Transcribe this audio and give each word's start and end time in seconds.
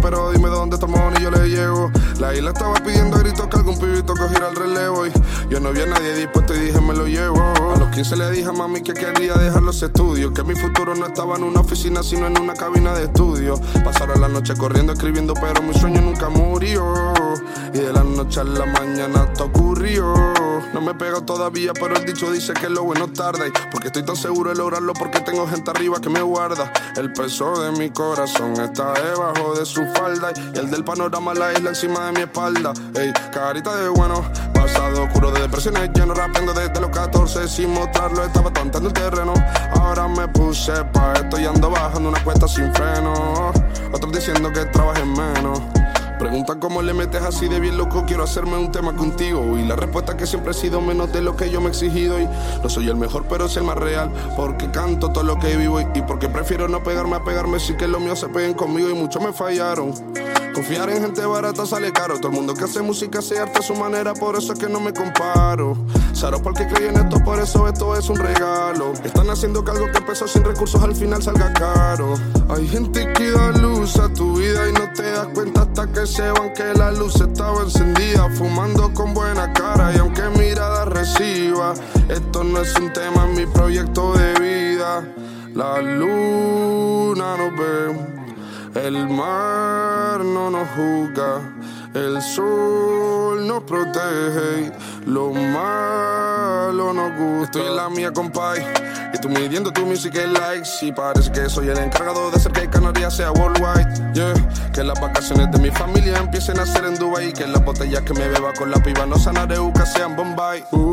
pero 0.00 0.30
dime 0.32 0.48
dónde 0.48 0.76
estamos 0.76 1.00
y 1.18 1.22
yo 1.22 1.30
le 1.30 1.48
llego. 1.48 1.90
La 2.18 2.34
isla 2.34 2.50
estaba 2.50 2.74
pidiendo 2.74 3.16
a 3.16 3.20
gritos 3.20 3.46
que 3.46 3.56
algún 3.56 3.78
pibito 3.78 4.14
cogiera 4.14 4.48
el 4.48 4.56
relevo. 4.56 5.06
Y 5.06 5.12
yo 5.48 5.60
no 5.60 5.72
vi 5.72 5.82
a 5.82 5.86
nadie 5.86 6.14
dispuesto 6.14 6.54
y 6.54 6.58
dije, 6.58 6.80
me 6.80 6.94
lo 6.94 7.06
llevo. 7.06 7.79
15 8.00 8.16
le 8.16 8.30
dije 8.30 8.48
a 8.48 8.52
mami 8.52 8.80
que 8.80 8.94
quería 8.94 9.34
dejar 9.34 9.60
los 9.60 9.82
estudios. 9.82 10.32
Que 10.32 10.42
mi 10.42 10.54
futuro 10.54 10.94
no 10.94 11.04
estaba 11.04 11.36
en 11.36 11.42
una 11.42 11.60
oficina, 11.60 12.02
sino 12.02 12.28
en 12.28 12.40
una 12.40 12.54
cabina 12.54 12.94
de 12.94 13.04
estudio. 13.04 13.60
Pasaron 13.84 14.22
la 14.22 14.28
noche 14.28 14.54
corriendo, 14.56 14.94
escribiendo, 14.94 15.34
pero 15.34 15.60
mi 15.60 15.74
sueño 15.74 16.00
nunca 16.00 16.30
murió. 16.30 16.94
Y 17.74 17.78
de 17.78 17.92
la 17.92 18.02
noche 18.02 18.40
a 18.40 18.44
la 18.44 18.64
mañana 18.64 19.24
esto 19.30 19.44
ocurrió. 19.44 20.14
No 20.80 20.86
me 20.86 20.94
pego 20.94 21.20
todavía, 21.20 21.74
pero 21.74 21.94
el 21.94 22.06
dicho 22.06 22.32
dice 22.32 22.54
que 22.54 22.70
lo 22.70 22.84
bueno 22.84 23.06
tarda. 23.12 23.46
Y 23.46 23.50
porque 23.70 23.88
estoy 23.88 24.02
tan 24.02 24.16
seguro 24.16 24.48
de 24.48 24.56
lograrlo, 24.56 24.94
porque 24.94 25.20
tengo 25.20 25.46
gente 25.46 25.70
arriba 25.70 26.00
que 26.00 26.08
me 26.08 26.22
guarda. 26.22 26.72
El 26.96 27.12
peso 27.12 27.52
de 27.60 27.70
mi 27.72 27.90
corazón 27.90 28.52
está 28.52 28.94
debajo 28.94 29.54
de 29.56 29.66
su 29.66 29.84
falda. 29.92 30.32
Y 30.54 30.58
el 30.58 30.70
del 30.70 30.82
panorama, 30.82 31.34
la 31.34 31.52
isla 31.52 31.68
encima 31.68 32.06
de 32.06 32.12
mi 32.12 32.20
espalda. 32.20 32.72
Ey, 32.94 33.12
carita 33.30 33.76
de 33.76 33.90
bueno, 33.90 34.24
pasado 34.54 35.02
oscuro 35.04 35.30
de 35.32 35.42
depresiones 35.42 35.90
lleno, 35.92 36.14
rapeando 36.14 36.54
desde 36.54 36.80
los 36.80 36.90
14 36.90 37.46
sin 37.46 37.74
mostrarlo. 37.74 38.24
Estaba 38.24 38.50
tantando 38.50 38.88
el 38.88 38.94
terreno. 38.94 39.34
Ahora 39.78 40.08
me 40.08 40.28
puse 40.28 40.72
pa' 40.94 41.12
esto 41.12 41.38
y 41.38 41.44
ando 41.44 41.68
bajando 41.68 42.08
una 42.08 42.24
cuesta 42.24 42.48
sin 42.48 42.72
freno. 42.72 43.52
Otros 43.92 44.12
diciendo 44.14 44.50
que 44.50 44.64
trabajen 44.64 45.12
menos. 45.12 45.60
Preguntan 46.30 46.60
cómo 46.60 46.80
le 46.80 46.94
metes 46.94 47.22
así 47.22 47.48
de 47.48 47.58
bien 47.58 47.76
loco, 47.76 48.04
quiero 48.06 48.22
hacerme 48.22 48.56
un 48.56 48.70
tema 48.70 48.94
contigo. 48.94 49.58
Y 49.58 49.66
la 49.66 49.74
respuesta 49.74 50.16
que 50.16 50.28
siempre 50.28 50.52
he 50.52 50.54
sido 50.54 50.80
menos 50.80 51.12
de 51.12 51.22
lo 51.22 51.36
que 51.36 51.50
yo 51.50 51.60
me 51.60 51.66
he 51.66 51.70
exigido. 51.70 52.20
Y 52.20 52.28
no 52.62 52.68
soy 52.68 52.88
el 52.88 52.94
mejor, 52.94 53.26
pero 53.28 53.48
soy 53.48 53.62
el 53.62 53.66
más 53.66 53.76
real. 53.76 54.12
Porque 54.36 54.70
canto 54.70 55.10
todo 55.10 55.24
lo 55.24 55.40
que 55.40 55.56
vivo 55.56 55.80
y, 55.80 55.86
porque 56.02 56.28
prefiero 56.28 56.68
no 56.68 56.84
pegarme 56.84 57.16
a 57.16 57.24
pegarme, 57.24 57.58
sí 57.58 57.74
que 57.76 57.88
lo 57.88 57.98
mío 57.98 58.14
se 58.14 58.28
peguen 58.28 58.54
conmigo 58.54 58.88
y 58.88 58.94
muchos 58.94 59.20
me 59.20 59.32
fallaron. 59.32 59.92
Confiar 60.54 60.90
en 60.90 61.02
gente 61.02 61.24
barata 61.24 61.64
sale 61.64 61.92
caro. 61.92 62.16
Todo 62.16 62.28
el 62.28 62.34
mundo 62.34 62.54
que 62.54 62.64
hace 62.64 62.82
música 62.82 63.20
hace 63.20 63.38
arte 63.38 63.60
a 63.60 63.62
su 63.62 63.74
manera, 63.74 64.14
por 64.14 64.36
eso 64.36 64.52
es 64.52 64.58
que 64.58 64.68
no 64.68 64.80
me 64.80 64.92
comparo. 64.92 65.76
Saro 66.12 66.42
porque 66.42 66.66
creí 66.66 66.88
en 66.88 66.96
esto, 66.96 67.22
por 67.22 67.38
eso 67.38 67.68
esto 67.68 67.96
es 67.96 68.08
un 68.08 68.16
regalo. 68.16 68.92
Están 69.04 69.30
haciendo 69.30 69.64
que 69.64 69.70
algo 69.70 69.90
que 69.90 69.98
empezó 69.98 70.26
sin 70.26 70.44
recursos 70.44 70.82
al 70.82 70.94
final 70.94 71.22
salga 71.22 71.52
caro. 71.52 72.14
Hay 72.48 72.66
gente 72.66 73.12
que 73.12 73.30
da 73.30 73.52
luz 73.52 73.96
a 73.96 74.12
tu 74.12 74.38
vida 74.38 74.68
y 74.68 74.72
no 74.72 74.92
te 74.92 75.10
das 75.10 75.28
cuenta 75.28 75.62
hasta 75.62 75.86
que 75.86 76.06
se 76.06 76.30
van 76.32 76.52
que 76.52 76.74
la 76.74 76.90
luz 76.90 77.16
estaba 77.20 77.62
encendida. 77.62 78.28
Fumando 78.30 78.92
con 78.92 79.14
buena 79.14 79.52
cara 79.52 79.92
y 79.94 79.98
aunque 79.98 80.22
mirada 80.36 80.84
reciba, 80.84 81.74
esto 82.08 82.44
no 82.44 82.60
es 82.60 82.74
un 82.76 82.92
tema, 82.92 83.28
es 83.30 83.38
mi 83.38 83.46
proyecto 83.46 84.12
de 84.14 84.34
vida. 84.40 85.04
La 85.54 85.80
luna 85.80 87.36
nos 87.36 87.56
ve. 87.56 88.19
El 88.74 89.08
mar 89.08 90.24
no 90.24 90.48
nos 90.48 90.68
juzga, 90.70 91.40
el 91.92 92.22
sol 92.22 93.44
nos 93.44 93.64
protege, 93.64 94.72
y 95.06 95.10
lo 95.10 95.32
malo 95.32 96.92
nos 96.92 97.18
gusta. 97.18 97.58
Y 97.58 97.74
la 97.74 97.88
mía, 97.90 98.12
compay, 98.12 98.64
y 99.12 99.18
tú 99.18 99.28
midiendo 99.28 99.72
tu 99.72 99.84
music 99.84 100.14
en 100.14 100.32
likes. 100.34 100.68
Y 100.82 100.92
parece 100.92 101.32
que 101.32 101.50
soy 101.50 101.68
el 101.68 101.78
encargado 101.78 102.30
de 102.30 102.36
hacer 102.36 102.52
que 102.52 102.68
Canarias 102.68 103.16
sea 103.16 103.32
worldwide. 103.32 104.12
Yeah, 104.14 104.34
que 104.72 104.84
las 104.84 105.00
vacaciones 105.00 105.50
de 105.50 105.58
mi 105.58 105.70
familia 105.70 106.18
empiecen 106.18 106.60
a 106.60 106.64
ser 106.64 106.84
en 106.84 106.94
Dubai. 106.94 107.32
Que 107.32 107.48
las 107.48 107.64
botellas 107.64 108.02
que 108.02 108.14
me 108.14 108.28
beba 108.28 108.52
con 108.52 108.70
la 108.70 108.80
piba 108.80 109.04
no 109.04 109.18
sanareuca 109.18 109.84
sean 109.84 110.14
Bombay. 110.14 110.64
Pedro 110.70 110.89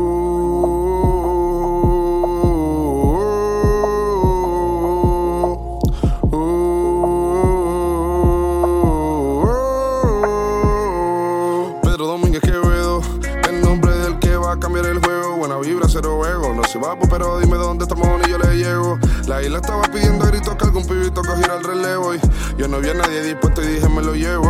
vibra, 15.68 15.86
cero 15.88 16.20
ego. 16.26 16.54
No 16.54 16.64
se 16.64 16.78
va, 16.78 16.98
pero 16.98 17.38
dime 17.38 17.56
dónde 17.56 17.84
estamos 17.84 18.08
y 18.26 18.30
yo 18.30 18.38
le 18.38 18.56
llego. 18.56 18.98
La 19.26 19.42
isla 19.42 19.58
estaba 19.58 19.82
pidiendo 19.82 20.26
gritos 20.26 20.54
que 20.56 20.64
algún 20.64 20.86
pibito 20.86 21.22
cogiera 21.22 21.56
el 21.56 21.64
relevo. 21.64 22.14
Y 22.14 22.20
yo 22.56 22.68
no 22.68 22.80
vi 22.80 22.88
a 22.88 22.94
nadie 22.94 23.22
dispuesto 23.22 23.62
y 23.62 23.66
dije, 23.66 23.88
me 23.88 24.02
lo 24.02 24.14
llevo. 24.14 24.48